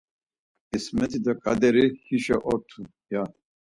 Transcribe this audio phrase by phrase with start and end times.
[0.69, 3.23] K̆ismet̆i do ǩaderi hişo ort̆u, ya.